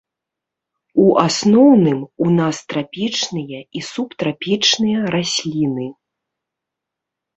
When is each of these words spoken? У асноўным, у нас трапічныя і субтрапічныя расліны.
У 1.03 1.03
асноўным, 1.25 1.99
у 2.25 2.31
нас 2.39 2.55
трапічныя 2.73 3.59
і 3.81 3.85
субтрапічныя 3.91 4.99
расліны. 5.17 5.87